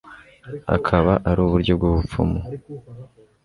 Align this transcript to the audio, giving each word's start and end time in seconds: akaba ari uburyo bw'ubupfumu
akaba 0.75 1.13
ari 1.29 1.39
uburyo 1.45 1.73
bw'ubupfumu 1.77 2.39